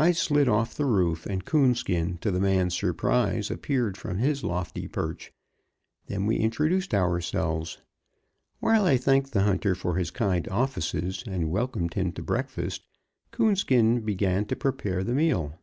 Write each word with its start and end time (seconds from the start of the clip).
I 0.00 0.10
slid 0.10 0.48
off 0.48 0.74
the 0.74 0.84
roof, 0.84 1.26
and 1.26 1.44
Coonskin, 1.44 2.18
to 2.22 2.32
the 2.32 2.40
man's 2.40 2.76
surprise, 2.76 3.52
appeared 3.52 3.96
from 3.96 4.18
his 4.18 4.42
lofty 4.42 4.88
perch; 4.88 5.32
then 6.08 6.26
we 6.26 6.38
introduced 6.38 6.92
ourselves. 6.92 7.80
While 8.58 8.84
I 8.84 8.96
thanked 8.96 9.30
the 9.32 9.42
hunter 9.44 9.76
for 9.76 9.94
his 9.94 10.10
kind 10.10 10.48
offices 10.48 11.22
and 11.24 11.52
welcomed 11.52 11.94
him 11.94 12.10
to 12.14 12.22
breakfast, 12.24 12.82
Coonskin 13.30 14.00
began 14.00 14.44
to 14.46 14.56
prepare 14.56 15.04
the 15.04 15.14
meal. 15.14 15.56